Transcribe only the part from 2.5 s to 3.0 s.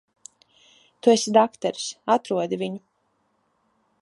viņu.